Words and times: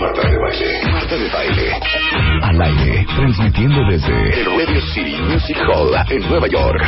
Marta 0.00 0.26
de 0.26 0.38
Baile. 0.38 0.92
Marta 0.92 1.14
de 1.14 1.28
Baile. 1.28 1.72
Al 2.42 2.62
aire, 2.62 3.06
transmitiendo 3.14 3.84
desde 3.90 4.40
El 4.40 4.46
Radio 4.46 4.80
City 4.94 5.14
Music 5.28 5.58
Hall 5.58 5.94
en 6.08 6.26
Nueva 6.30 6.48
York. 6.48 6.82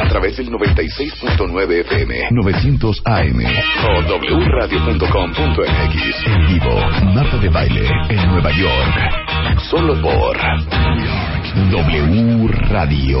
A 0.00 0.08
través 0.08 0.36
del 0.36 0.50
96.9 0.50 1.80
FM 1.82 2.14
900 2.32 3.02
AM. 3.04 3.44
o 3.84 4.00
wradio.com.mx. 4.44 6.26
En 6.26 6.46
vivo, 6.48 6.74
Marta 7.14 7.36
de 7.38 7.48
Baile 7.48 7.88
en 8.08 8.28
Nueva 8.28 8.50
York. 8.50 9.60
Solo 9.70 9.94
por 10.02 10.36
W 11.70 12.48
Radio. 12.70 13.20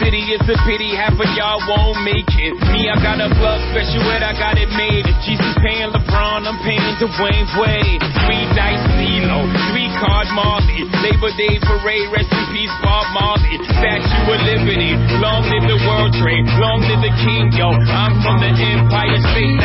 It's 0.31 0.47
a 0.47 0.55
pity 0.63 0.95
half 0.95 1.11
of 1.19 1.27
y'all 1.35 1.59
won't 1.67 2.07
make 2.07 2.31
it. 2.39 2.55
Me, 2.71 2.87
I 2.87 2.95
got 3.03 3.19
a 3.19 3.27
plug 3.35 3.59
special, 3.75 3.99
and 4.15 4.23
I 4.23 4.31
got 4.31 4.55
it 4.55 4.71
made. 4.79 5.03
If 5.03 5.19
Jesus 5.27 5.51
paying 5.59 5.91
LeBron, 5.91 6.47
I'm 6.47 6.55
paying 6.63 6.79
Dwayne 7.03 7.51
Wade. 7.59 7.99
Three 8.23 8.47
dice 8.55 8.79
CeeLo, 8.95 9.43
three 9.75 9.91
card 9.99 10.31
Marley. 10.31 10.87
Labor 11.03 11.35
Day 11.35 11.59
parade, 11.59 12.07
rest 12.15 12.31
in 12.31 12.47
peace 12.55 12.71
Bob 12.79 13.11
Marley. 13.11 13.59
Statue 13.75 14.31
of 14.31 14.39
Liberty, 14.47 14.95
long 15.19 15.43
live 15.51 15.67
the 15.67 15.75
World 15.83 16.15
Trade, 16.15 16.47
long 16.63 16.79
live 16.79 17.03
the 17.03 17.11
King, 17.27 17.51
yo. 17.51 17.75
I'm 17.91 18.15
from 18.23 18.39
the 18.39 18.55
Empire 18.55 19.19
State. 19.35 19.59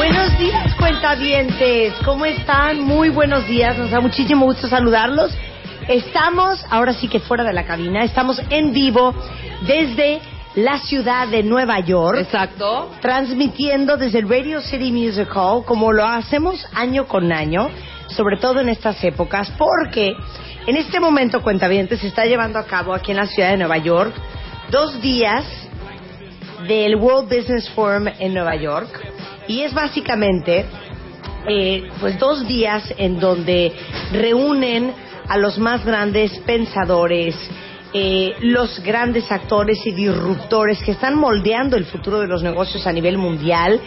Buenos 0.00 0.32
días, 0.40 0.74
cuentavientes. 0.80 1.92
¿Cómo 2.08 2.24
están? 2.24 2.80
Muy 2.80 3.10
buenos 3.10 3.46
días. 3.46 3.76
Nos 3.76 3.90
da 3.90 4.00
muchísimo 4.00 4.46
gusto 4.46 4.66
saludarlos. 4.66 5.36
Estamos, 5.90 6.64
ahora 6.70 6.92
sí 6.92 7.08
que 7.08 7.18
fuera 7.18 7.42
de 7.42 7.52
la 7.52 7.64
cabina, 7.64 8.04
estamos 8.04 8.40
en 8.48 8.72
vivo 8.72 9.12
desde 9.66 10.20
la 10.54 10.78
ciudad 10.78 11.26
de 11.26 11.42
Nueva 11.42 11.80
York. 11.80 12.16
Exacto. 12.20 12.92
Transmitiendo 13.00 13.96
desde 13.96 14.20
el 14.20 14.28
Radio 14.28 14.60
City 14.60 14.92
Music 14.92 15.28
Hall, 15.34 15.64
como 15.64 15.90
lo 15.90 16.06
hacemos 16.06 16.64
año 16.74 17.08
con 17.08 17.32
año, 17.32 17.70
sobre 18.06 18.36
todo 18.36 18.60
en 18.60 18.68
estas 18.68 19.02
épocas, 19.02 19.52
porque 19.58 20.14
en 20.68 20.76
este 20.76 21.00
momento, 21.00 21.42
cuentavientes, 21.42 21.98
se 21.98 22.06
está 22.06 22.24
llevando 22.24 22.60
a 22.60 22.66
cabo 22.66 22.94
aquí 22.94 23.10
en 23.10 23.16
la 23.16 23.26
ciudad 23.26 23.50
de 23.50 23.56
Nueva 23.56 23.78
York 23.78 24.14
dos 24.70 25.02
días 25.02 25.44
del 26.68 26.94
World 26.94 27.36
Business 27.36 27.68
Forum 27.70 28.06
en 28.16 28.32
Nueva 28.32 28.54
York 28.54 28.88
y 29.48 29.62
es 29.62 29.74
básicamente 29.74 30.66
eh, 31.48 31.90
pues 31.98 32.16
dos 32.20 32.46
días 32.46 32.94
en 32.96 33.18
donde 33.18 33.72
reúnen 34.12 34.94
a 35.30 35.38
los 35.38 35.58
más 35.58 35.84
grandes 35.84 36.36
pensadores, 36.40 37.36
eh, 37.92 38.34
los 38.40 38.80
grandes 38.82 39.30
actores 39.30 39.78
y 39.86 39.92
disruptores 39.92 40.82
que 40.82 40.90
están 40.90 41.14
moldeando 41.16 41.76
el 41.76 41.84
futuro 41.84 42.18
de 42.18 42.26
los 42.26 42.42
negocios 42.42 42.84
a 42.86 42.92
nivel 42.92 43.16
mundial, 43.16 43.80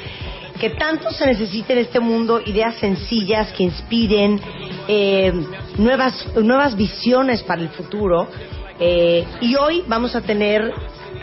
que 0.59 0.69
tanto 0.69 1.11
se 1.11 1.25
necesita 1.25 1.73
en 1.73 1.79
este 1.79 1.99
mundo 1.99 2.39
ideas 2.45 2.75
sencillas 2.75 3.51
que 3.51 3.63
inspiren 3.63 4.39
eh, 4.87 5.33
nuevas, 5.77 6.25
nuevas 6.41 6.77
visiones 6.77 7.43
para 7.43 7.61
el 7.61 7.69
futuro. 7.69 8.27
Eh, 8.79 9.25
y 9.41 9.55
hoy 9.55 9.83
vamos 9.87 10.15
a 10.15 10.21
tener 10.21 10.71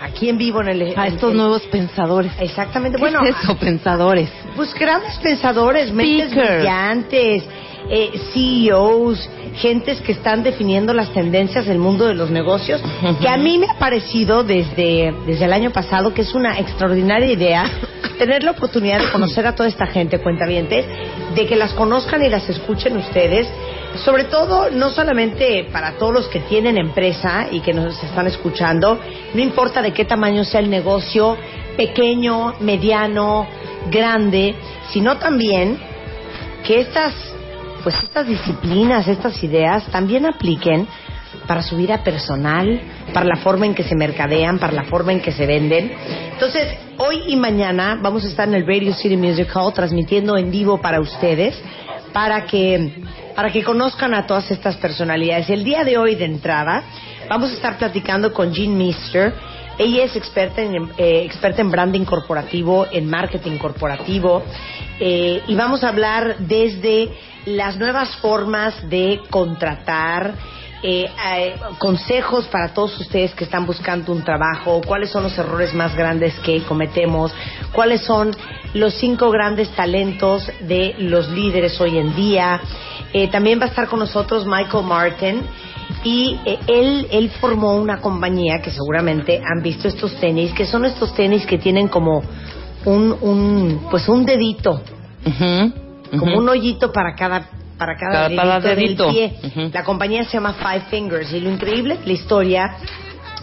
aquí 0.03 0.29
en 0.29 0.37
vivo 0.37 0.61
en 0.61 0.69
el... 0.69 0.95
A 0.99 1.07
estos 1.07 1.33
nuevos 1.35 1.63
pensadores. 1.63 2.33
Exactamente. 2.41 2.97
¿Qué 2.97 3.03
Bueno, 3.03 3.23
es 3.25 3.37
eso, 3.43 3.57
pensadores? 3.57 4.31
pues 4.55 4.75
grandes 4.75 5.17
pensadores, 5.19 5.93
mentes 5.93 6.31
Speakers. 6.31 6.55
brillantes, 6.57 7.45
eh, 7.91 8.11
CEOs, 8.33 9.29
gentes 9.57 10.01
que 10.01 10.13
están 10.13 10.43
definiendo 10.43 10.95
las 10.95 11.13
tendencias 11.13 11.67
del 11.67 11.79
mundo 11.79 12.07
de 12.07 12.15
los 12.15 12.31
negocios, 12.31 12.81
que 13.21 13.29
a 13.29 13.37
mí 13.37 13.59
me 13.59 13.67
ha 13.67 13.79
parecido 13.79 14.45
desde, 14.45 15.13
desde 15.27 15.45
el 15.45 15.53
año 15.53 15.73
pasado 15.73 16.15
que 16.15 16.23
es 16.23 16.35
una 16.35 16.59
extraordinaria 16.59 17.33
idea 17.33 17.65
tener 18.21 18.43
la 18.43 18.51
oportunidad 18.51 19.01
de 19.01 19.11
conocer 19.11 19.47
a 19.47 19.55
toda 19.55 19.67
esta 19.67 19.87
gente, 19.87 20.19
cuentavientes, 20.19 20.85
de 21.35 21.47
que 21.47 21.57
las 21.57 21.73
conozcan 21.73 22.23
y 22.23 22.29
las 22.29 22.47
escuchen 22.51 22.99
ustedes, 22.99 23.49
sobre 24.05 24.25
todo 24.25 24.69
no 24.71 24.91
solamente 24.91 25.67
para 25.73 25.93
todos 25.93 26.13
los 26.13 26.29
que 26.29 26.41
tienen 26.41 26.77
empresa 26.77 27.47
y 27.51 27.61
que 27.61 27.73
nos 27.73 28.01
están 28.05 28.27
escuchando, 28.27 29.01
no 29.33 29.41
importa 29.41 29.81
de 29.81 29.93
qué 29.93 30.05
tamaño 30.05 30.45
sea 30.45 30.61
el 30.61 30.69
negocio, 30.69 31.39
pequeño, 31.79 32.57
mediano, 32.61 33.47
grande, 33.91 34.55
sino 34.91 35.17
también 35.17 35.79
que 36.63 36.81
estas 36.81 37.15
pues 37.83 37.97
estas 38.03 38.27
disciplinas, 38.27 39.09
estas 39.09 39.43
ideas 39.43 39.85
también 39.87 40.27
apliquen 40.27 40.87
para 41.47 41.63
su 41.63 41.77
vida 41.77 42.03
personal, 42.03 42.81
para 43.13 43.27
la 43.27 43.37
forma 43.37 43.67
en 43.67 43.75
que 43.75 43.83
se 43.83 43.95
mercadean, 43.95 44.59
para 44.59 44.73
la 44.73 44.85
forma 44.85 45.13
en 45.13 45.21
que 45.21 45.33
se 45.33 45.47
venden. 45.47 45.93
Entonces, 46.33 46.79
hoy 46.99 47.23
y 47.29 47.37
mañana 47.37 47.99
vamos 48.01 48.25
a 48.25 48.29
estar 48.29 48.49
en 48.49 48.55
el 48.55 48.67
Radio 48.67 48.93
City 48.95 49.17
Music 49.17 49.51
Hall 49.55 49.73
transmitiendo 49.73 50.37
en 50.37 50.51
vivo 50.51 50.81
para 50.81 51.01
ustedes, 51.01 51.61
para 52.13 52.45
que, 52.47 53.03
para 53.35 53.51
que 53.51 53.63
conozcan 53.63 54.15
a 54.15 54.27
todas 54.27 54.51
estas 54.51 54.77
personalidades. 54.77 55.51
El 55.51 55.65
día 55.65 55.85
de 55.85 55.99
hoy, 55.99 56.15
de 56.15 56.25
entrada, 56.25 56.83
vamos 57.29 57.51
a 57.51 57.55
estar 57.55 57.79
platicando 57.79 58.33
con 58.33 58.53
Jean 58.53 58.77
Mister. 58.77 59.35
Ella 59.81 60.05
es 60.05 60.15
experta 60.15 60.61
en, 60.61 60.91
eh, 60.99 61.23
experta 61.25 61.63
en 61.63 61.71
branding 61.71 62.05
corporativo, 62.05 62.87
en 62.93 63.09
marketing 63.09 63.57
corporativo, 63.57 64.43
eh, 64.99 65.43
y 65.47 65.55
vamos 65.55 65.83
a 65.83 65.89
hablar 65.89 66.37
desde 66.41 67.09
las 67.47 67.79
nuevas 67.79 68.15
formas 68.17 68.75
de 68.91 69.23
contratar, 69.31 70.35
eh, 70.83 71.09
consejos 71.79 72.45
para 72.49 72.75
todos 72.75 73.01
ustedes 73.01 73.35
que 73.35 73.45
están 73.45 73.65
buscando 73.65 74.13
un 74.13 74.23
trabajo, 74.23 74.83
cuáles 74.87 75.09
son 75.09 75.23
los 75.23 75.39
errores 75.39 75.73
más 75.73 75.97
grandes 75.97 76.35
que 76.41 76.63
cometemos, 76.65 77.33
cuáles 77.73 78.03
son 78.03 78.37
los 78.75 78.93
cinco 78.93 79.31
grandes 79.31 79.71
talentos 79.71 80.47
de 80.61 80.95
los 80.99 81.31
líderes 81.31 81.81
hoy 81.81 81.97
en 81.97 82.15
día. 82.15 82.61
También 83.33 83.59
va 83.59 83.65
a 83.65 83.69
estar 83.69 83.89
con 83.89 83.99
nosotros 83.99 84.45
Michael 84.45 84.85
Martin 84.85 85.43
y 86.05 86.39
eh, 86.47 86.59
él, 86.67 87.07
él 87.11 87.31
formó 87.41 87.75
una 87.77 88.01
compañía 88.01 88.61
que 88.63 88.71
seguramente 88.71 89.41
han 89.45 89.63
visto 89.63 89.89
estos 89.89 90.15
tenis, 90.21 90.53
que 90.55 90.65
son 90.67 90.85
estos 90.85 91.15
tenis 91.15 91.45
que 91.47 91.59
tienen 91.59 91.89
como 91.89 92.23
un, 92.85 93.17
un 93.21 93.87
pues 93.91 94.09
un 94.09 94.25
dedito. 94.25 94.81
Como 96.19 96.39
un 96.39 96.49
hoyito 96.49 96.93
para 96.93 97.15
cada 97.15 97.49
para 97.79 97.97
cada, 97.97 98.29
Cada- 98.29 98.61
dedito, 98.61 99.05
del 99.07 99.15
pie. 99.41 99.71
La 99.73 99.85
compañía 99.85 100.25
se 100.25 100.33
llama 100.33 100.55
Five 100.55 100.83
Fingers 100.91 101.33
y 101.33 101.41
lo 101.41 101.51
increíble 101.51 101.99
la 102.05 102.13
historia 102.13 102.77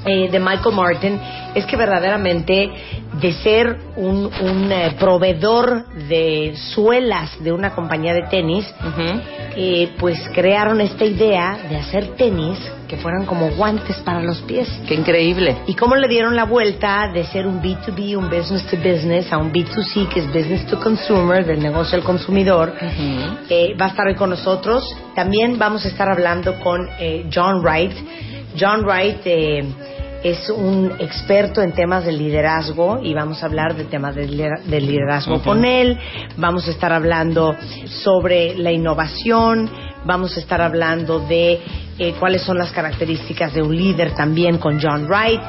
eh, 0.08 0.30
de 0.32 0.40
Michael 0.40 0.76
Martin 0.76 1.20
es 1.54 1.66
que 1.66 1.76
verdaderamente 1.76 2.72
de 3.20 3.34
ser 3.34 3.78
un, 3.96 4.30
un 4.42 4.72
eh, 4.72 4.96
proveedor 5.00 5.86
de 6.08 6.54
suelas 6.74 7.44
de 7.44 7.52
una 7.52 7.72
compañía 7.72 8.14
de 8.14 8.24
tenis, 8.24 8.66
eh, 9.56 9.92
pues 10.00 10.20
crearon 10.34 10.82
esta 10.82 11.04
idea 11.04 11.58
de 11.70 11.78
hacer 11.78 12.16
tenis 12.16 12.60
que 12.88 12.98
fueran 12.98 13.26
como 13.26 13.50
guantes 13.52 13.98
para 13.98 14.22
los 14.22 14.42
pies. 14.44 14.70
Qué 14.88 14.94
increíble. 14.96 15.58
¿Y 15.68 15.74
cómo 15.74 15.96
le 15.96 16.08
dieron 16.08 16.36
la 16.36 16.46
vuelta 16.46 17.12
de 17.14 17.26
ser 17.26 17.46
un 17.46 17.62
B2B, 17.62 18.18
un 18.18 18.30
business 18.30 18.66
to 18.68 18.78
business, 18.78 19.32
a 19.34 19.38
un 19.38 19.52
B2C, 19.52 20.08
que 20.08 20.22
es 20.22 20.28
business 20.28 20.66
to 20.68 20.80
consumer, 20.80 21.46
del 21.46 21.62
negocio 21.62 21.98
al 21.98 22.04
consumidor? 22.04 22.74
Eh, 23.50 23.76
va 23.80 23.86
a 23.86 23.90
estar 23.90 24.08
hoy 24.08 24.16
con 24.16 24.30
nosotros. 24.30 24.84
También 25.16 25.58
vamos 25.58 25.86
a 25.86 25.90
estar 25.90 26.10
hablando 26.10 26.60
con 26.60 26.88
eh, 27.00 27.26
John 27.34 27.62
Wright. 27.62 27.94
John 28.60 28.86
Wright 28.86 29.22
eh, 29.26 29.66
es 30.24 30.50
un 30.50 30.94
experto 31.00 31.62
en 31.62 31.74
temas 31.74 32.06
de 32.06 32.12
liderazgo 32.12 33.00
y 33.02 33.14
vamos 33.14 33.42
a 33.42 33.46
hablar 33.46 33.76
de 33.76 33.86
temas 33.86 34.16
de, 34.16 34.28
lidera- 34.28 34.62
de 34.66 34.82
liderazgo 34.82 35.42
con 35.42 35.64
él. 35.64 35.98
Vamos 36.38 36.68
a 36.68 36.72
estar 36.72 36.92
hablando 36.92 37.56
sobre 38.04 38.56
la 38.58 38.72
innovación. 38.72 39.70
Vamos 40.06 40.36
a 40.36 40.40
estar 40.40 40.62
hablando 40.62 41.20
de 41.20 41.60
eh, 42.00 42.14
cuáles 42.20 42.42
son 42.42 42.58
las 42.58 42.72
características 42.72 43.54
de 43.54 43.62
un 43.62 43.76
líder 43.76 44.14
también 44.16 44.58
con 44.58 44.80
John 44.82 45.08
Wright. 45.08 45.42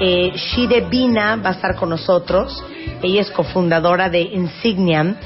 Eh, 0.00 0.32
Shide 0.34 0.88
Bina 0.88 1.36
va 1.36 1.50
a 1.50 1.52
estar 1.52 1.76
con 1.76 1.90
nosotros. 1.90 2.64
Ella 3.02 3.20
es 3.20 3.30
cofundadora 3.30 4.08
de 4.08 4.22
Insigniam, 4.22 5.16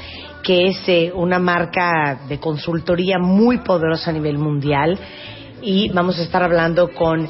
que 0.43 0.67
es 0.67 0.77
eh, 0.87 1.11
una 1.13 1.39
marca 1.39 2.19
de 2.27 2.39
consultoría 2.39 3.17
muy 3.17 3.59
poderosa 3.59 4.09
a 4.09 4.13
nivel 4.13 4.37
mundial. 4.37 4.97
Y 5.61 5.89
vamos 5.89 6.19
a 6.19 6.23
estar 6.23 6.43
hablando 6.43 6.89
con 6.93 7.27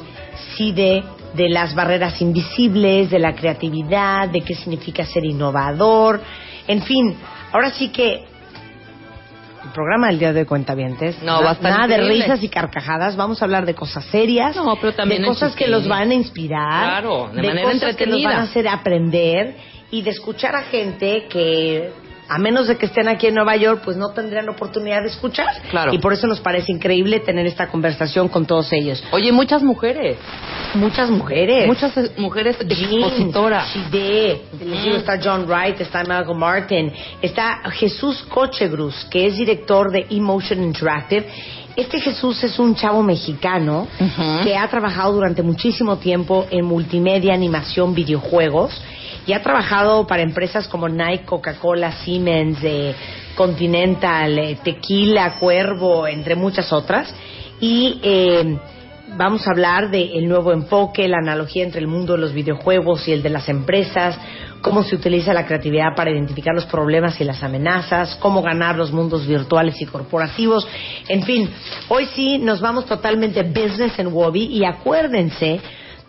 Shide 0.56 1.02
de 1.34 1.48
las 1.48 1.74
barreras 1.74 2.20
invisibles, 2.20 3.10
de 3.10 3.18
la 3.18 3.34
creatividad, 3.34 4.28
de 4.28 4.42
qué 4.42 4.54
significa 4.54 5.04
ser 5.04 5.24
innovador. 5.24 6.20
En 6.66 6.82
fin, 6.82 7.16
ahora 7.52 7.70
sí 7.70 7.88
que 7.88 8.24
el 9.64 9.70
programa 9.72 10.08
del 10.08 10.18
día 10.18 10.32
de 10.32 10.46
cuentavientes. 10.46 11.22
No, 11.22 11.42
va 11.42 11.56
Nada 11.60 11.86
de 11.86 11.98
risas 11.98 12.42
y 12.42 12.48
carcajadas. 12.48 13.16
Vamos 13.16 13.42
a 13.42 13.44
hablar 13.44 13.66
de 13.66 13.74
cosas 13.74 14.04
serias. 14.06 14.56
No, 14.56 14.76
pero 14.76 14.92
también 14.92 15.22
de 15.22 15.28
cosas 15.28 15.54
que 15.54 15.68
los 15.68 15.86
van 15.86 16.10
a 16.10 16.14
inspirar. 16.14 17.02
Claro, 17.02 17.30
de 17.32 17.42
manera 17.42 17.72
cosas 17.72 17.96
que 17.96 18.06
nos 18.06 18.22
van 18.22 18.36
a 18.36 18.42
hacer 18.42 18.68
aprender 18.68 19.56
y 19.90 20.02
de 20.02 20.10
escuchar 20.10 20.56
a 20.56 20.62
gente 20.62 21.26
que 21.28 21.92
a 22.28 22.38
menos 22.38 22.68
de 22.68 22.76
que 22.76 22.86
estén 22.86 23.08
aquí 23.08 23.26
en 23.26 23.34
Nueva 23.34 23.56
York, 23.56 23.82
pues 23.84 23.96
no 23.96 24.10
tendrían 24.10 24.48
oportunidad 24.48 25.02
de 25.02 25.08
escuchar. 25.08 25.48
Claro. 25.68 25.92
Y 25.92 25.98
por 25.98 26.12
eso 26.12 26.28
nos 26.28 26.40
parece 26.40 26.70
increíble 26.70 27.18
tener 27.18 27.44
esta 27.44 27.66
conversación 27.66 28.28
con 28.28 28.46
todos 28.46 28.72
ellos. 28.72 29.02
Oye, 29.10 29.32
muchas 29.32 29.64
mujeres. 29.64 30.16
Muchas 30.74 31.10
mujeres. 31.10 31.66
Muchas 31.66 31.92
mujeres 32.16 32.56
expositoras. 32.60 33.74
Les 34.58 34.82
digo, 34.82 34.96
está 34.96 35.18
John 35.22 35.46
Wright, 35.46 35.80
está 35.80 36.04
Malcolm 36.04 36.38
Martin, 36.38 36.92
está 37.20 37.60
Jesús 37.70 38.22
Cochegruz, 38.28 39.06
que 39.10 39.26
es 39.26 39.36
director 39.36 39.90
de 39.90 40.06
Emotion 40.10 40.62
Interactive. 40.62 41.26
Este 41.76 42.00
Jesús 42.00 42.42
es 42.44 42.58
un 42.58 42.74
chavo 42.74 43.02
mexicano 43.02 43.86
que 44.42 44.56
ha 44.56 44.68
trabajado 44.68 45.12
durante 45.14 45.42
muchísimo 45.42 45.98
tiempo 45.98 46.46
en 46.50 46.64
multimedia, 46.64 47.32
animación, 47.32 47.94
videojuegos 47.94 48.80
y 49.26 49.32
ha 49.32 49.42
trabajado 49.42 50.06
para 50.06 50.22
empresas 50.22 50.66
como 50.66 50.88
Nike, 50.88 51.24
Coca-Cola, 51.24 51.92
Siemens, 51.92 52.58
eh, 52.62 52.94
Continental, 53.36 54.38
eh, 54.38 54.58
Tequila, 54.62 55.38
Cuervo, 55.38 56.06
entre 56.06 56.34
muchas 56.34 56.72
otras. 56.72 57.14
Y 57.60 58.00
eh, 58.02 58.58
vamos 59.16 59.46
a 59.46 59.50
hablar 59.50 59.90
del 59.90 60.28
nuevo 60.28 60.52
enfoque, 60.52 61.08
la 61.08 61.18
analogía 61.18 61.64
entre 61.64 61.80
el 61.80 61.86
mundo 61.86 62.14
de 62.14 62.20
los 62.20 62.32
videojuegos 62.32 63.06
y 63.08 63.12
el 63.12 63.22
de 63.22 63.30
las 63.30 63.48
empresas, 63.48 64.18
cómo 64.62 64.82
se 64.82 64.96
utiliza 64.96 65.32
la 65.32 65.46
creatividad 65.46 65.94
para 65.96 66.10
identificar 66.10 66.54
los 66.54 66.66
problemas 66.66 67.20
y 67.20 67.24
las 67.24 67.42
amenazas, 67.42 68.16
cómo 68.16 68.42
ganar 68.42 68.76
los 68.76 68.92
mundos 68.92 69.26
virtuales 69.26 69.80
y 69.80 69.86
corporativos. 69.86 70.66
En 71.08 71.22
fin, 71.22 71.48
hoy 71.88 72.06
sí 72.14 72.38
nos 72.38 72.60
vamos 72.60 72.86
totalmente 72.86 73.42
business 73.42 73.98
en 73.98 74.08
Wobby 74.08 74.46
y 74.46 74.64
acuérdense 74.64 75.60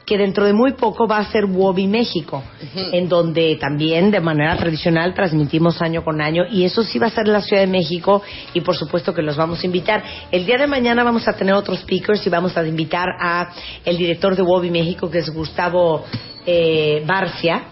que 0.05 0.17
dentro 0.17 0.45
de 0.45 0.53
muy 0.53 0.73
poco 0.73 1.07
va 1.07 1.17
a 1.17 1.31
ser 1.31 1.45
Wobby 1.45 1.87
México, 1.87 2.43
en 2.91 3.07
donde 3.07 3.55
también 3.57 4.11
de 4.11 4.19
manera 4.19 4.57
tradicional 4.57 5.13
transmitimos 5.13 5.81
año 5.81 6.03
con 6.03 6.21
año 6.21 6.43
y 6.49 6.63
eso 6.63 6.83
sí 6.83 6.99
va 6.99 7.07
a 7.07 7.11
ser 7.11 7.27
en 7.27 7.33
la 7.33 7.41
Ciudad 7.41 7.61
de 7.61 7.67
México 7.67 8.21
y 8.53 8.61
por 8.61 8.75
supuesto 8.75 9.13
que 9.13 9.21
los 9.21 9.37
vamos 9.37 9.61
a 9.63 9.65
invitar. 9.65 10.03
El 10.31 10.45
día 10.45 10.57
de 10.57 10.67
mañana 10.67 11.03
vamos 11.03 11.27
a 11.27 11.33
tener 11.33 11.53
otros 11.53 11.79
speakers 11.79 12.25
y 12.25 12.29
vamos 12.29 12.57
a 12.57 12.65
invitar 12.65 13.07
a 13.19 13.49
el 13.85 13.97
director 13.97 14.35
de 14.35 14.41
Wobby 14.41 14.71
México 14.71 15.09
que 15.09 15.19
es 15.19 15.29
Gustavo 15.29 16.03
eh, 16.45 17.03
Barcia. 17.05 17.63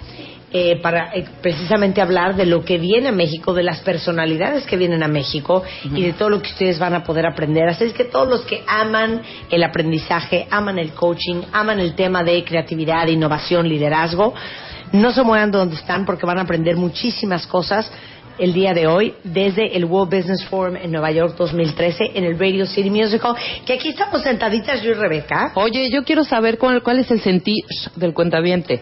Eh, 0.52 0.80
para 0.82 1.16
eh, 1.16 1.26
precisamente 1.42 2.02
hablar 2.02 2.36
de 2.36 2.46
lo 2.46 2.66
que 2.66 2.78
viene 2.78 3.10
a 3.10 3.12
México, 3.12 3.54
de 3.54 3.64
las 3.64 3.82
personalidades 3.82 4.66
que 4.66 4.78
vienen 4.78 5.04
a 5.04 5.08
México 5.08 5.64
y 5.84 6.02
de 6.02 6.14
todo 6.14 6.30
lo 6.30 6.42
que 6.42 6.50
ustedes 6.50 6.80
van 6.80 6.96
a 6.96 7.04
poder 7.04 7.28
aprender. 7.28 7.70
Así 7.70 7.84
es 7.84 7.94
que 7.94 8.06
todos 8.06 8.28
los 8.28 8.42
que 8.42 8.64
aman 8.68 9.22
el 9.52 9.64
aprendizaje, 9.64 10.48
aman 10.50 10.80
el 10.80 10.92
coaching, 10.92 11.42
aman 11.52 11.80
el 11.80 11.94
tema 11.94 12.24
de 12.24 12.44
creatividad, 12.44 13.08
innovación, 13.08 13.70
liderazgo, 13.70 14.34
no 14.92 15.12
se 15.12 15.22
muevan 15.22 15.52
de 15.52 15.60
donde 15.60 15.76
están 15.76 16.06
porque 16.06 16.26
van 16.26 16.40
a 16.40 16.42
aprender 16.42 16.76
muchísimas 16.76 17.46
cosas 17.46 17.92
el 18.40 18.54
día 18.54 18.74
de 18.74 18.88
hoy 18.88 19.14
desde 19.24 19.76
el 19.76 19.86
World 19.86 20.16
Business 20.16 20.46
Forum 20.46 20.78
en 20.78 20.92
Nueva 20.92 21.12
York 21.12 21.36
2013 21.38 22.12
en 22.16 22.24
el 22.24 22.40
Radio 22.40 22.66
City 22.66 22.90
Music 22.90 23.22
Hall, 23.24 23.36
que 23.66 23.74
aquí 23.74 23.90
estamos 23.90 24.24
sentaditas 24.24 24.82
yo 24.82 24.92
y 24.92 24.94
Rebeca. 24.94 25.52
Oye, 25.56 25.92
yo 25.92 26.04
quiero 26.04 26.24
saber 26.24 26.58
cuál, 26.58 26.82
cuál 26.82 27.00
es 27.00 27.12
el 27.12 27.20
sentir 27.20 27.64
del 27.98 28.14
cuentaviente, 28.14 28.82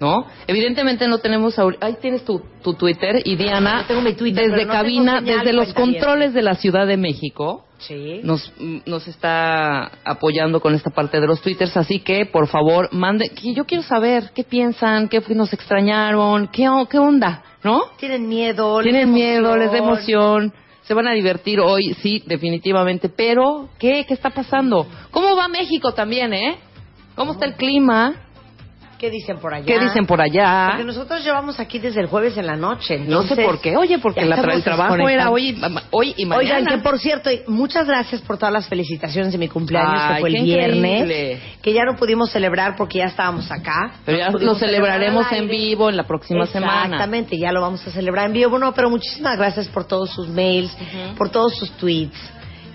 ¿no? 0.00 0.26
Evidentemente 0.46 1.06
no 1.08 1.18
tenemos... 1.18 1.58
ahor- 1.58 1.78
Ahí 1.80 1.96
tienes 2.00 2.24
tu, 2.24 2.40
tu 2.62 2.74
Twitter 2.74 3.20
y 3.24 3.36
Diana, 3.36 3.82
Yo 3.82 3.86
tengo 3.88 4.00
mi 4.02 4.12
Twitter, 4.14 4.44
desde 4.44 4.56
pero 4.56 4.66
no 4.66 4.72
tengo 4.72 4.82
cabina, 4.82 5.18
señal, 5.20 5.38
desde 5.38 5.52
los 5.52 5.72
controles 5.74 6.34
de 6.34 6.42
la 6.42 6.54
Ciudad 6.54 6.86
de 6.86 6.96
México, 6.96 7.62
Sí. 7.78 8.20
nos, 8.22 8.52
nos 8.86 9.06
está 9.06 9.90
apoyando 10.02 10.60
con 10.60 10.74
esta 10.74 10.88
parte 10.90 11.20
de 11.20 11.26
los 11.26 11.42
twitters, 11.42 11.76
así 11.76 12.00
que 12.00 12.24
por 12.24 12.46
favor 12.48 12.88
mande, 12.92 13.28
que 13.28 13.52
yo 13.52 13.66
quiero 13.66 13.82
saber 13.82 14.30
qué 14.34 14.44
piensan, 14.44 15.08
qué 15.08 15.22
nos 15.34 15.52
extrañaron, 15.52 16.48
qué, 16.48 16.68
o- 16.70 16.86
qué 16.86 16.98
onda, 16.98 17.42
¿no? 17.62 17.82
Tienen 17.98 18.28
miedo, 18.28 18.80
les 18.80 18.92
Tienen 18.92 19.10
da 19.10 19.14
miedo, 19.14 19.56
les 19.58 19.70
da 19.70 19.76
emoción, 19.78 20.54
se 20.84 20.94
van 20.94 21.06
a 21.06 21.12
divertir 21.12 21.60
hoy, 21.60 21.94
sí, 22.00 22.22
definitivamente, 22.26 23.10
pero 23.10 23.68
¿qué? 23.78 24.06
¿Qué 24.08 24.14
está 24.14 24.30
pasando? 24.30 24.86
¿Cómo 25.10 25.36
va 25.36 25.46
México 25.48 25.92
también, 25.92 26.32
eh? 26.32 26.56
¿Cómo 27.14 27.32
está 27.32 27.44
el 27.44 27.54
clima? 27.56 28.14
¿Qué 28.98 29.10
dicen 29.10 29.38
por 29.38 29.52
allá? 29.52 29.66
¿Qué 29.66 29.78
dicen 29.78 30.06
por 30.06 30.20
allá? 30.20 30.68
Porque 30.70 30.84
nosotros 30.84 31.22
llevamos 31.24 31.60
aquí 31.60 31.78
desde 31.78 32.00
el 32.00 32.06
jueves 32.06 32.36
en 32.38 32.46
la 32.46 32.56
noche. 32.56 32.98
No 32.98 33.22
sé 33.22 33.34
entonces, 33.34 33.44
por 33.44 33.60
qué, 33.60 33.76
oye, 33.76 33.98
porque 33.98 34.24
la 34.24 34.36
tra- 34.36 34.54
el 34.54 34.62
trabajo 34.64 35.08
era 35.08 35.30
hoy, 35.30 35.60
hoy 35.90 36.14
y 36.16 36.24
mañana. 36.24 36.56
Oigan, 36.58 36.66
que 36.66 36.78
por 36.82 36.98
cierto, 36.98 37.28
muchas 37.46 37.86
gracias 37.86 38.20
por 38.22 38.38
todas 38.38 38.52
las 38.52 38.68
felicitaciones 38.68 39.32
de 39.32 39.38
mi 39.38 39.48
cumpleaños, 39.48 39.92
Ay, 40.02 40.14
que 40.14 40.20
fue 40.20 40.28
el 40.30 40.44
viernes. 40.44 41.00
increíble. 41.02 41.40
Que 41.62 41.72
ya 41.72 41.82
no 41.84 41.94
pudimos 41.96 42.30
celebrar 42.30 42.74
porque 42.76 42.98
ya 42.98 43.06
estábamos 43.06 43.50
acá. 43.52 43.92
Pero 44.04 44.18
ya 44.18 44.30
lo 44.30 44.54
celebraremos 44.54 45.30
en 45.32 45.48
vivo 45.48 45.90
en 45.90 45.96
la 45.96 46.06
próxima 46.06 46.46
semana. 46.46 46.84
Exactamente, 46.84 47.36
ya 47.38 47.52
lo 47.52 47.60
vamos 47.60 47.86
a 47.86 47.90
celebrar 47.90 48.26
en 48.26 48.32
vivo. 48.32 48.50
Bueno, 48.50 48.72
pero 48.74 48.88
muchísimas 48.88 49.36
gracias 49.36 49.68
por 49.68 49.84
todos 49.86 50.10
sus 50.10 50.28
mails, 50.28 50.74
por 51.18 51.28
todos 51.30 51.54
sus 51.56 51.70
tweets. 51.72 52.16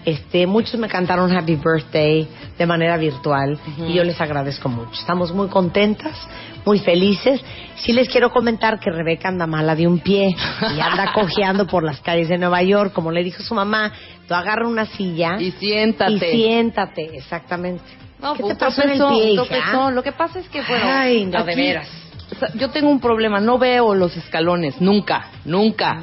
Este, 0.05 0.47
muchos 0.47 0.79
me 0.79 0.87
cantaron 0.87 1.31
Happy 1.35 1.55
Birthday 1.55 2.27
de 2.57 2.65
manera 2.65 2.97
virtual 2.97 3.59
y 3.87 3.93
yo 3.93 4.03
les 4.03 4.19
agradezco 4.19 4.67
mucho. 4.67 4.91
Estamos 4.93 5.31
muy 5.31 5.47
contentas, 5.47 6.17
muy 6.65 6.79
felices. 6.79 7.39
Sí 7.75 7.93
les 7.93 8.09
quiero 8.09 8.31
comentar 8.31 8.79
que 8.79 8.89
Rebeca 8.89 9.29
anda 9.29 9.45
mala 9.45 9.75
de 9.75 9.87
un 9.87 9.99
pie 9.99 10.35
y 10.75 10.79
anda 10.79 11.11
cojeando 11.13 11.67
por 11.67 11.83
las 11.83 11.99
calles 12.01 12.29
de 12.29 12.37
Nueva 12.39 12.63
York, 12.63 12.93
como 12.93 13.11
le 13.11 13.23
dijo 13.23 13.43
su 13.43 13.53
mamá. 13.53 13.91
Tú 14.27 14.33
agarra 14.33 14.67
una 14.67 14.85
silla 14.85 15.37
Y 15.39 15.51
siéntate. 15.51 16.13
y 16.13 16.19
siéntate, 16.19 17.17
exactamente. 17.17 17.83
No, 18.19 18.33
¿Qué 18.33 18.43
te 18.43 18.55
pasó 18.55 18.83
en 18.83 18.91
el 18.91 18.97
tropezón, 18.97 19.19
pie, 19.19 19.31
hija? 19.33 19.43
tropezón. 19.43 19.95
Lo 19.95 20.03
que 20.03 20.11
pasa 20.13 20.39
es 20.39 20.49
que, 20.49 20.61
bueno... 20.61 20.83
Ay, 20.87 21.25
no, 21.25 21.43
de 21.43 21.55
veras. 21.55 21.89
o 22.31 22.35
sea, 22.39 22.49
yo 22.55 22.69
tengo 22.69 22.89
un 22.89 22.99
problema, 22.99 23.39
no 23.39 23.57
veo 23.57 23.93
los 23.95 24.15
escalones, 24.17 24.79
nunca, 24.79 25.27
nunca. 25.45 26.01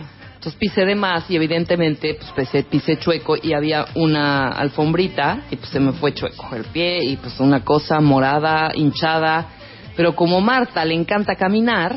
Entonces 0.49 0.71
pisé 0.71 0.87
de 0.87 0.95
más 0.95 1.31
y 1.31 1.37
evidentemente 1.37 2.15
pues 2.15 2.33
pisé, 2.33 2.63
pisé 2.63 2.97
chueco 2.97 3.37
y 3.37 3.53
había 3.53 3.85
una 3.95 4.49
alfombrita 4.49 5.43
y 5.51 5.57
pues 5.57 5.69
se 5.69 5.79
me 5.79 5.93
fue 5.93 6.15
chueco 6.15 6.57
el 6.57 6.65
pie 6.65 7.05
y 7.05 7.17
pues 7.17 7.39
una 7.39 7.63
cosa 7.63 8.01
morada, 8.01 8.71
hinchada. 8.75 9.47
Pero 9.95 10.17
como 10.17 10.41
Marta 10.41 10.87
le 10.87 10.95
encanta 10.95 11.37
caminar, 11.37 11.97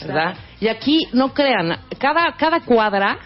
¿verdad? 0.00 0.34
Y 0.58 0.66
aquí, 0.66 1.06
no 1.12 1.32
crean, 1.32 1.78
cada, 1.98 2.32
cada 2.36 2.60
cuadra 2.64 3.16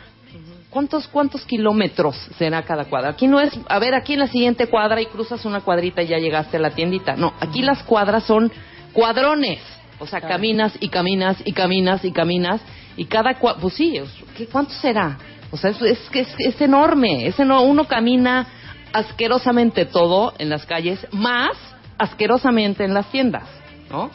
¿Cuántos, 0.68 1.06
¿Cuántos 1.08 1.44
kilómetros 1.44 2.16
será 2.38 2.62
cada 2.62 2.86
cuadra? 2.86 3.10
Aquí 3.10 3.26
no 3.26 3.40
es, 3.40 3.52
a 3.68 3.78
ver, 3.78 3.94
aquí 3.94 4.14
en 4.14 4.20
la 4.20 4.26
siguiente 4.26 4.66
cuadra 4.68 5.00
y 5.02 5.06
cruzas 5.06 5.44
una 5.44 5.60
cuadrita 5.60 6.02
y 6.02 6.06
ya 6.08 6.18
llegaste 6.18 6.56
a 6.56 6.60
la 6.60 6.70
tiendita. 6.70 7.14
No, 7.14 7.34
aquí 7.40 7.60
las 7.62 7.82
cuadras 7.82 8.24
son 8.24 8.50
cuadrones. 8.94 9.60
O 9.98 10.06
sea, 10.06 10.20
caminas 10.20 10.76
y 10.80 10.88
caminas 10.88 11.36
y 11.44 11.52
caminas 11.52 12.04
y 12.04 12.10
caminas 12.10 12.60
y 12.96 13.04
cada 13.04 13.34
cua 13.38 13.56
pues 13.56 13.74
sí, 13.74 13.96
es- 13.96 14.21
¿qué, 14.36 14.46
¿cuánto 14.46 14.72
será? 14.72 15.18
O 15.50 15.56
sea, 15.56 15.70
es, 15.70 15.80
es, 15.82 15.98
es, 16.12 16.28
es 16.38 16.60
enorme. 16.60 17.26
Es 17.26 17.38
eno- 17.38 17.62
uno 17.62 17.84
camina 17.86 18.46
asquerosamente 18.92 19.86
todo 19.86 20.34
en 20.38 20.48
las 20.50 20.66
calles, 20.66 21.06
más 21.12 21.50
asquerosamente 21.98 22.84
en 22.84 22.94
las 22.94 23.06
tiendas, 23.10 23.44
¿no? 23.90 24.10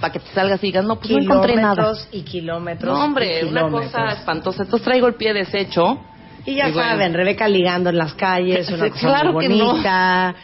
Para 0.00 0.12
que 0.12 0.18
te 0.20 0.30
salgas 0.34 0.62
y 0.62 0.66
digas, 0.66 0.84
no, 0.84 0.96
pues 0.96 1.10
no 1.10 1.18
encontré 1.18 1.54
nada. 1.56 1.74
kilómetros 1.74 2.08
y 2.12 2.22
kilómetros. 2.22 2.98
No, 2.98 3.04
hombre, 3.04 3.40
y 3.40 3.44
una 3.44 3.64
kilómetros. 3.64 3.92
cosa 3.92 4.12
espantosa. 4.12 4.62
Entonces 4.64 4.84
traigo 4.84 5.06
el 5.06 5.14
pie 5.14 5.32
deshecho. 5.32 5.98
Y 6.46 6.56
ya 6.56 6.68
Y 6.68 6.72
bueno. 6.72 6.90
saben, 6.90 7.14
Rebeca 7.14 7.48
ligando 7.48 7.88
en 7.90 7.96
las 7.98 8.14
calles, 8.14 8.68
una 8.70 8.90
cosa 8.90 9.00
claro 9.00 9.32
muy 9.32 9.46
que 9.48 9.54
no. 9.54 9.66
bonita, 9.66 10.34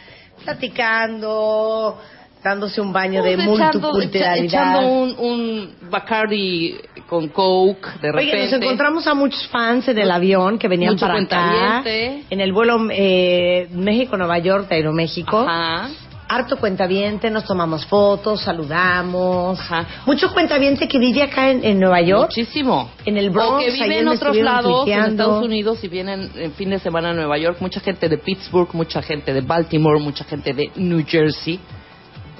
platicando, 0.43 1.99
dándose 2.43 2.81
un 2.81 2.91
baño 2.91 3.21
de 3.23 3.35
Pues 3.35 3.47
echando, 3.47 3.57
echa- 3.57 3.91
multiculturalidad. 3.91 4.45
echando 4.45 4.87
un, 4.89 5.15
un 5.19 5.75
Bacardi 5.89 6.75
con 7.07 7.27
Coke, 7.27 7.87
de 8.01 8.11
repente. 8.11 8.33
Oye, 8.35 8.43
nos 8.51 8.53
encontramos 8.61 9.07
a 9.07 9.13
muchos 9.13 9.47
fans 9.47 9.87
en 9.87 9.97
el 9.99 10.09
avión 10.09 10.57
que 10.57 10.67
venían 10.67 10.93
Mucho 10.93 11.05
para 11.07 11.19
acá, 11.19 11.83
en 11.85 12.41
el 12.41 12.51
vuelo 12.53 12.77
eh, 12.91 13.67
México-Nueva 13.71 14.39
York 14.39 14.67
de 14.69 14.75
Aeroméxico. 14.75 15.39
Ajá. 15.39 15.89
harto 16.33 16.55
cuentaviente, 16.55 17.29
nos 17.29 17.43
tomamos 17.43 17.85
fotos, 17.85 18.39
saludamos. 18.41 19.59
Ajá. 19.59 19.85
Mucho 20.05 20.31
cuentaviente 20.33 20.87
que 20.87 20.97
vive 20.97 21.21
acá 21.23 21.51
en, 21.51 21.63
en 21.65 21.77
Nueva 21.77 21.99
York. 22.01 22.29
Muchísimo. 22.29 22.89
En 23.05 23.17
el 23.17 23.29
Bronx, 23.31 23.51
O 23.51 23.57
que 23.59 23.71
vive 23.83 23.99
en 23.99 24.07
otros 24.07 24.37
lados, 24.37 24.65
en 24.65 24.77
tuiteando. 24.77 25.23
Estados 25.23 25.45
Unidos, 25.45 25.83
y 25.83 25.87
vienen 25.89 26.31
en 26.35 26.53
fin 26.53 26.69
de 26.69 26.79
semana 26.79 27.09
a 27.09 27.13
Nueva 27.13 27.37
York. 27.37 27.57
Mucha 27.59 27.81
gente 27.81 28.07
de 28.07 28.17
Pittsburgh, 28.17 28.69
mucha 28.73 29.01
gente 29.01 29.33
de 29.33 29.41
Baltimore, 29.41 29.99
mucha 29.99 30.23
gente 30.23 30.53
de 30.53 30.71
New 30.77 31.03
Jersey. 31.05 31.59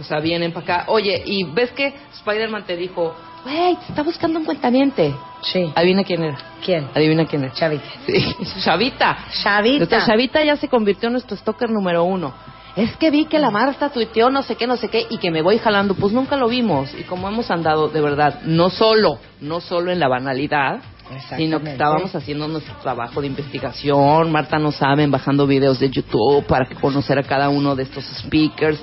O 0.02 0.04
sea, 0.04 0.20
vienen 0.20 0.52
para 0.52 0.64
acá. 0.64 0.84
Oye, 0.88 1.22
y 1.26 1.44
ves 1.44 1.72
que 1.72 1.94
Spider-Man 2.14 2.64
te 2.66 2.76
dijo, 2.76 3.16
wey, 3.46 3.76
te 3.76 3.86
está 3.90 4.04
buscando 4.04 4.40
un 4.40 4.46
cuentamiente. 4.46 5.14
Sí. 5.44 5.72
Adivina 5.76 6.04
quién 6.04 6.24
era. 6.24 6.38
¿Quién? 6.64 6.90
Adivina 6.94 7.26
quién 7.26 7.44
era. 7.44 7.54
Chavita. 7.54 7.86
Sí, 8.06 8.36
Chavita. 8.64 9.18
Chavita. 9.44 9.78
Nuestra 9.78 10.06
Chavita 10.06 10.44
ya 10.44 10.56
se 10.56 10.68
convirtió 10.68 11.08
en 11.08 11.14
nuestro 11.14 11.38
stalker 11.38 11.70
número 11.70 12.04
uno. 12.04 12.34
Es 12.76 12.96
que 12.98 13.12
vi 13.12 13.26
que 13.26 13.38
la 13.38 13.52
Marta 13.52 13.90
tuiteó 13.90 14.30
no 14.30 14.44
sé 14.44 14.56
qué, 14.56 14.66
no 14.66 14.78
sé 14.78 14.88
qué, 14.88 15.06
y 15.10 15.18
que 15.18 15.30
me 15.30 15.42
voy 15.42 15.58
jalando. 15.58 15.94
Pues 15.94 16.14
nunca 16.14 16.38
lo 16.38 16.48
vimos. 16.48 16.94
Y 16.98 17.04
como 17.04 17.28
hemos 17.28 17.52
andado, 17.52 17.90
de 17.90 18.02
verdad, 18.02 18.42
no 18.46 18.70
solo, 18.70 19.20
no 19.42 19.60
solo 19.60 19.92
en 19.92 20.00
la 20.00 20.08
banalidad, 20.08 20.82
sino 21.36 21.62
que 21.62 21.72
estábamos 21.72 22.16
haciendo 22.16 22.48
nuestro 22.48 22.76
trabajo 22.76 23.22
de 23.22 23.28
investigación. 23.28 24.32
Marta 24.32 24.58
no 24.58 24.72
saben, 24.72 25.12
bajando 25.12 25.48
videos 25.48 25.80
de 25.80 25.90
YouTube 25.90 26.46
para 26.46 26.66
conocer 26.80 27.20
a 27.20 27.24
cada 27.24 27.50
uno 27.50 27.76
de 27.76 27.84
estos 27.84 28.06
speakers. 28.06 28.82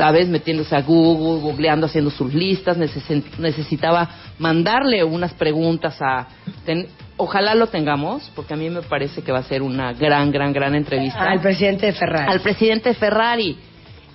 ¿Sabes? 0.00 0.28
Metiéndose 0.28 0.74
a 0.74 0.82
Google, 0.82 1.40
googleando, 1.42 1.86
haciendo 1.86 2.10
sus 2.10 2.32
listas. 2.34 2.76
Necesi- 2.78 3.24
necesitaba 3.38 4.08
mandarle 4.38 5.04
unas 5.04 5.32
preguntas 5.34 5.96
a... 6.00 6.26
ten- 6.64 6.88
Ojalá 7.16 7.54
lo 7.54 7.66
tengamos, 7.66 8.30
porque 8.34 8.54
a 8.54 8.56
mí 8.56 8.70
me 8.70 8.80
parece 8.80 9.22
que 9.22 9.30
va 9.30 9.40
a 9.40 9.42
ser 9.42 9.60
una 9.60 9.92
gran, 9.92 10.30
gran, 10.32 10.54
gran 10.54 10.74
entrevista 10.74 11.20
Al 11.20 11.40
presidente 11.40 11.84
de 11.86 11.92
Ferrari. 11.92 12.32
al 12.32 12.40
presidente 12.40 12.94
Ferrari. 12.94 13.58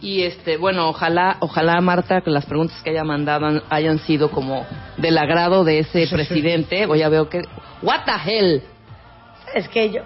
Y 0.01 0.23
este, 0.23 0.57
bueno, 0.57 0.89
ojalá, 0.89 1.37
ojalá 1.39 1.79
Marta, 1.81 2.21
que 2.21 2.31
las 2.31 2.45
preguntas 2.47 2.81
que 2.83 2.89
haya 2.89 3.03
mandado 3.03 3.61
hayan 3.69 3.99
sido 3.99 4.31
como 4.31 4.65
del 4.97 5.17
agrado 5.19 5.63
de 5.63 5.79
ese 5.79 6.07
presidente. 6.07 6.87
Voy 6.87 7.03
a 7.03 7.09
veo 7.09 7.29
que, 7.29 7.41
what 7.83 8.01
the 8.05 8.11
hell. 8.31 8.63
Es 9.53 9.69
que 9.69 9.91
yo... 9.91 10.01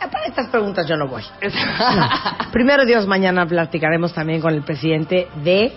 ah, 0.00 0.08
Para 0.10 0.26
estas 0.26 0.48
preguntas 0.48 0.86
yo 0.86 0.96
no 0.96 1.08
voy. 1.08 1.22
No. 1.42 2.08
Primero 2.52 2.84
Dios, 2.84 3.06
mañana 3.06 3.46
platicaremos 3.46 4.12
también 4.12 4.40
con 4.40 4.54
el 4.54 4.62
presidente 4.62 5.28
de 5.42 5.72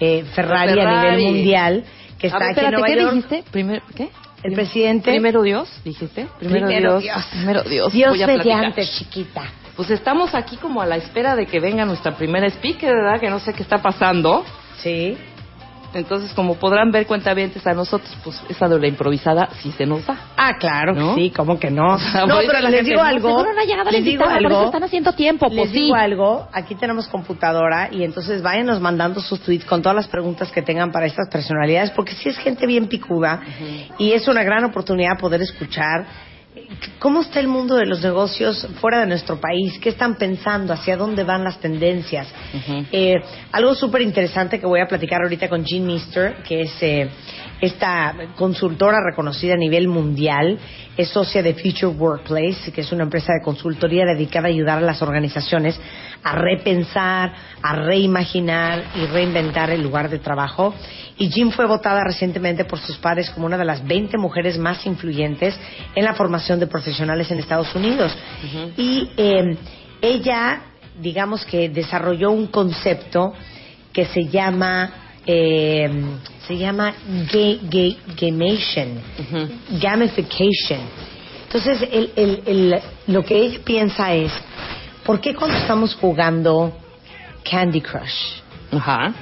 eh, 0.00 0.24
Ferrari, 0.34 0.78
a 0.80 1.02
nivel 1.02 1.32
mundial, 1.32 1.84
que 2.18 2.28
está 2.28 2.38
ver, 2.38 2.50
aquí 2.50 2.64
en 2.64 2.70
Nueva 2.72 2.86
¿qué 2.86 2.96
York. 2.96 3.14
dijiste? 3.14 3.44
Primero, 3.50 3.82
¿qué? 3.94 4.10
El 4.42 4.54
presidente. 4.54 5.10
Primero 5.10 5.42
Dios, 5.42 5.68
dijiste. 5.84 6.28
Primero, 6.38 7.00
Dios, 7.00 7.24
Primero 7.32 7.62
Dios. 7.64 7.92
Dios 7.92 8.10
voy 8.10 8.22
a 8.22 8.26
mediante, 8.26 8.86
chiquita. 8.86 9.42
Pues 9.74 9.90
estamos 9.90 10.34
aquí 10.34 10.56
como 10.56 10.80
a 10.80 10.86
la 10.86 10.96
espera 10.96 11.36
de 11.36 11.46
que 11.46 11.60
venga 11.60 11.84
nuestra 11.84 12.16
primera 12.16 12.46
speaker, 12.48 12.94
¿verdad? 12.94 13.20
Que 13.20 13.30
no 13.30 13.40
sé 13.40 13.52
qué 13.52 13.62
está 13.62 13.78
pasando. 13.78 14.44
Sí. 14.78 15.16
Entonces, 15.94 16.32
como 16.34 16.56
podrán 16.56 16.90
ver 16.90 17.06
cuentavientes 17.06 17.66
a 17.66 17.72
nosotros, 17.72 18.14
pues 18.22 18.42
esa 18.48 18.68
de 18.68 18.78
la 18.78 18.86
improvisada 18.88 19.48
sí 19.62 19.72
se 19.72 19.86
nos 19.86 20.04
da. 20.06 20.18
Ah, 20.36 20.56
claro 20.58 20.94
¿No? 20.94 21.14
sí, 21.14 21.30
¿cómo 21.34 21.58
que 21.58 21.70
no? 21.70 21.96
no, 22.26 22.38
pero 22.46 22.68
les 22.68 22.84
digo 22.84 23.00
algo. 23.00 23.42
no 23.42 23.60
ha 23.60 23.64
llegado 23.64 23.90
les 23.90 24.04
digo 24.04 24.24
invitada, 24.24 24.34
por 24.34 24.46
algo. 24.46 24.58
eso 24.58 24.66
están 24.66 24.82
haciendo 24.84 25.12
tiempo, 25.14 25.46
Les 25.48 25.56
pues 25.58 25.70
sí. 25.70 25.80
digo 25.84 25.94
algo, 25.94 26.48
aquí 26.52 26.74
tenemos 26.74 27.08
computadora 27.08 27.88
y 27.90 28.04
entonces 28.04 28.42
váyanos 28.42 28.80
mandando 28.80 29.20
sus 29.20 29.40
tweets 29.40 29.64
con 29.64 29.80
todas 29.82 29.96
las 29.96 30.08
preguntas 30.08 30.52
que 30.52 30.60
tengan 30.62 30.92
para 30.92 31.06
estas 31.06 31.28
personalidades, 31.28 31.90
porque 31.92 32.12
sí 32.12 32.28
es 32.28 32.36
gente 32.38 32.66
bien 32.66 32.86
picuda 32.88 33.40
y 33.98 34.12
es 34.12 34.28
una 34.28 34.42
gran 34.42 34.64
oportunidad 34.64 35.18
poder 35.18 35.40
escuchar 35.42 36.27
cómo 36.98 37.22
está 37.22 37.40
el 37.40 37.48
mundo 37.48 37.76
de 37.76 37.86
los 37.86 38.02
negocios 38.02 38.66
fuera 38.80 39.00
de 39.00 39.06
nuestro 39.06 39.40
país, 39.40 39.78
qué 39.80 39.90
están 39.90 40.16
pensando, 40.16 40.72
hacia 40.72 40.96
dónde 40.96 41.24
van 41.24 41.44
las 41.44 41.60
tendencias. 41.60 42.28
Eh, 42.92 43.14
algo 43.52 43.74
súper 43.74 44.02
interesante 44.02 44.58
que 44.58 44.66
voy 44.66 44.80
a 44.80 44.86
platicar 44.86 45.22
ahorita 45.22 45.48
con 45.48 45.64
Jean 45.64 45.86
Mister, 45.86 46.36
que 46.42 46.62
es 46.62 46.82
eh, 46.82 47.08
esta 47.60 48.14
consultora 48.36 48.98
reconocida 49.04 49.54
a 49.54 49.56
nivel 49.56 49.88
mundial, 49.88 50.58
es 50.96 51.08
socia 51.08 51.42
de 51.42 51.54
Future 51.54 51.86
Workplace, 51.86 52.72
que 52.72 52.82
es 52.82 52.92
una 52.92 53.04
empresa 53.04 53.32
de 53.32 53.44
consultoría 53.44 54.04
dedicada 54.04 54.46
a 54.46 54.50
ayudar 54.50 54.78
a 54.78 54.82
las 54.82 55.02
organizaciones 55.02 55.80
a 56.22 56.32
repensar, 56.32 57.32
a 57.62 57.74
reimaginar 57.74 58.82
y 58.96 59.06
reinventar 59.06 59.70
el 59.70 59.82
lugar 59.82 60.10
de 60.10 60.18
trabajo. 60.18 60.74
Y 61.16 61.28
Jean 61.30 61.52
fue 61.52 61.66
votada 61.66 62.02
recientemente 62.04 62.64
por 62.64 62.78
sus 62.78 62.96
pares 62.98 63.30
como 63.30 63.46
una 63.46 63.58
de 63.58 63.64
las 63.64 63.86
20 63.86 64.18
mujeres 64.18 64.58
más 64.58 64.84
influyentes 64.86 65.58
en 65.94 66.04
la 66.04 66.14
formación 66.14 66.60
de 66.60 66.66
profesionales 66.66 67.30
en 67.30 67.38
Estados 67.38 67.74
Unidos. 67.74 68.16
Y 68.76 69.10
eh, 69.16 69.56
ella, 70.00 70.60
digamos 71.00 71.44
que 71.44 71.68
desarrolló 71.68 72.30
un 72.30 72.48
concepto 72.48 73.32
que 73.92 74.04
se 74.06 74.26
llama 74.26 75.07
eh, 75.30 75.90
se 76.46 76.56
llama 76.56 76.94
ga- 77.30 77.60
ga- 77.68 77.96
gamation, 78.18 79.00
gamification. 79.80 80.80
Entonces, 81.44 81.82
el, 81.92 82.12
el- 82.16 82.42
el- 82.46 82.80
lo 83.08 83.22
que 83.22 83.36
ella 83.36 83.58
piensa 83.64 84.12
es, 84.14 84.32
¿por 85.04 85.20
qué 85.20 85.34
cuando 85.34 85.56
estamos 85.58 85.94
jugando 85.94 86.72
Candy 87.48 87.80
Crush, 87.82 88.40
Ajá. 88.72 89.12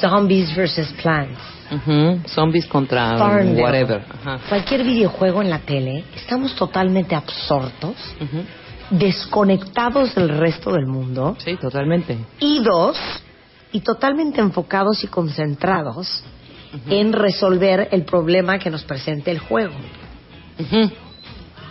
Zombies 0.00 0.54
versus 0.54 0.88
Plants, 1.02 1.40
Ujú. 1.72 2.20
Zombies 2.28 2.66
contra 2.66 3.16
Farmville, 3.16 3.62
whatever. 3.62 4.02
Ajá. 4.24 4.40
cualquier 4.48 4.82
videojuego 4.84 5.42
en 5.42 5.50
la 5.50 5.60
tele, 5.60 6.04
estamos 6.16 6.54
totalmente 6.56 7.14
absortos, 7.14 7.94
desconectados 8.90 10.14
del 10.14 10.28
resto 10.30 10.72
del 10.72 10.86
mundo? 10.86 11.36
Sí, 11.38 11.56
totalmente. 11.56 12.18
y 12.40 12.60
dos, 12.62 12.96
y 13.72 13.80
totalmente 13.80 14.40
enfocados 14.40 15.02
y 15.04 15.06
concentrados 15.06 16.22
en 16.88 17.12
resolver 17.12 17.88
el 17.90 18.04
problema 18.04 18.58
que 18.58 18.70
nos 18.70 18.84
presenta 18.84 19.30
el 19.30 19.38
juego. 19.40 19.74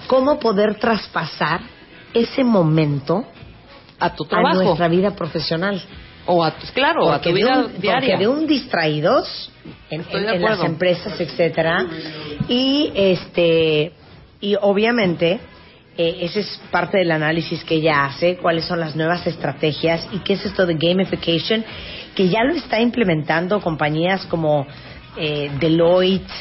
¿Cómo 0.08 0.40
poder 0.40 0.76
traspasar 0.76 1.62
ese 2.14 2.44
momento 2.44 3.26
A 4.00 4.14
tu 4.16 4.24
a 4.24 4.28
trabajo. 4.28 4.64
nuestra 4.64 4.88
vida 4.88 5.12
profesional? 5.16 5.82
O 6.26 6.44
a 6.44 6.52
tu, 6.52 6.68
claro, 6.74 7.12
a 7.12 7.22
tu 7.22 7.32
vida 7.34 7.60
un, 7.66 7.80
diaria. 7.82 8.00
porque 8.14 8.18
de 8.18 8.28
un 8.28 8.46
distraídos 8.48 9.52
en, 9.90 10.06
en- 10.10 10.26
de 10.26 10.36
en 10.36 10.42
las 10.42 10.64
empresas, 10.64 11.20
etcétera, 11.20 11.86
y 12.48 12.92
este 12.94 13.94
y 14.42 14.56
obviamente 14.62 15.40
eh, 16.02 16.20
ese 16.22 16.40
es 16.40 16.62
parte 16.72 16.98
del 16.98 17.12
análisis 17.12 17.62
que 17.66 17.76
ella 17.76 18.06
hace, 18.06 18.38
cuáles 18.38 18.64
son 18.64 18.80
las 18.80 18.96
nuevas 18.96 19.28
estrategias 19.28 20.08
y 20.14 20.20
qué 20.20 20.32
es 20.32 20.46
esto 20.46 20.66
de 20.66 20.76
gamification, 20.76 21.66
que 22.16 22.30
ya 22.30 22.42
lo 22.46 22.56
está 22.56 22.80
implementando 22.80 23.60
compañías 23.60 24.26
como 24.28 24.66
eh, 25.18 25.52
Deloitte 25.60 26.32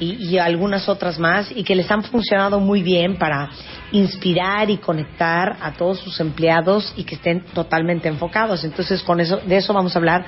y, 0.00 0.16
y 0.16 0.36
algunas 0.36 0.86
otras 0.90 1.18
más 1.18 1.50
y 1.50 1.64
que 1.64 1.74
les 1.74 1.90
han 1.90 2.02
funcionado 2.04 2.60
muy 2.60 2.82
bien 2.82 3.16
para 3.16 3.48
inspirar 3.90 4.68
y 4.68 4.76
conectar 4.76 5.56
a 5.62 5.72
todos 5.72 5.98
sus 6.00 6.20
empleados 6.20 6.92
y 6.94 7.04
que 7.04 7.14
estén 7.14 7.40
totalmente 7.54 8.08
enfocados. 8.08 8.64
Entonces, 8.64 9.02
con 9.02 9.18
eso, 9.20 9.38
de 9.38 9.56
eso 9.56 9.72
vamos 9.72 9.96
a 9.96 9.98
hablar 9.98 10.26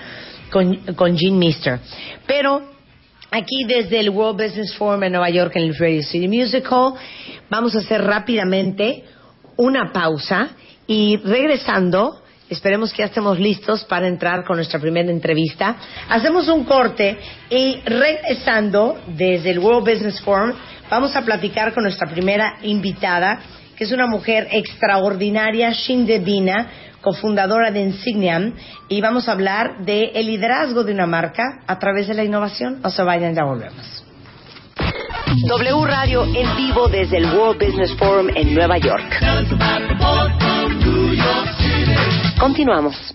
con, 0.51 0.77
con 0.95 1.15
Jean 1.15 1.39
Mister. 1.39 1.79
Pero 2.27 2.78
aquí 3.31 3.65
desde 3.67 4.01
el 4.01 4.11
World 4.11 4.43
Business 4.43 4.75
Forum 4.75 5.03
en 5.05 5.13
Nueva 5.13 5.31
York 5.31 5.53
en 5.57 5.65
el 5.65 5.77
Radio 5.77 6.03
City 6.03 6.29
Musical, 6.29 6.95
vamos 7.51 7.75
a 7.75 7.79
hacer 7.79 8.03
rápidamente 8.03 9.05
una 9.57 9.93
pausa 9.93 10.51
y 10.87 11.17
regresando, 11.19 12.23
esperemos 12.49 12.93
que 12.93 12.99
ya 12.99 13.07
estemos 13.07 13.39
listos 13.39 13.85
para 13.85 14.09
entrar 14.09 14.45
con 14.45 14.57
nuestra 14.57 14.81
primera 14.81 15.11
entrevista. 15.11 15.77
Hacemos 16.09 16.49
un 16.49 16.65
corte 16.65 17.19
y 17.51 17.81
regresando 17.85 18.99
desde 19.09 19.51
el 19.51 19.59
World 19.59 19.91
Business 19.91 20.21
Forum, 20.23 20.53
vamos 20.91 21.15
a 21.15 21.23
platicar 21.23 21.75
con 21.75 21.83
nuestra 21.83 22.09
primera 22.09 22.59
invitada, 22.63 23.41
que 23.77 23.85
es 23.85 23.93
una 23.93 24.07
mujer 24.07 24.49
extraordinaria, 24.51 25.71
Shinde 25.73 26.19
Bina, 26.19 26.71
cofundadora 27.01 27.71
de 27.71 27.81
Insigniam, 27.81 28.55
y 28.89 29.01
vamos 29.01 29.29
a 29.29 29.33
hablar 29.33 29.85
del 29.85 30.11
el 30.15 30.27
liderazgo 30.27 30.85
de 30.85 30.93
una 30.93 31.07
marca 31.07 31.61
a 31.67 31.79
través 31.79 32.09
de 32.09 32.15
la 32.15 32.25
innovación. 32.25 32.81
No 32.83 32.91
se 32.91 33.03
vayan, 33.03 33.35
ya 33.35 33.45
volvemos. 33.45 34.05
W 35.47 35.87
Radio 35.87 36.25
en 36.25 36.57
vivo 36.57 36.89
desde 36.89 37.19
el 37.19 37.27
World 37.27 37.65
Business 37.65 37.95
Forum 37.97 38.29
en 38.35 38.55
Nueva 38.55 38.79
York. 38.79 39.05
Continuamos. 42.39 43.15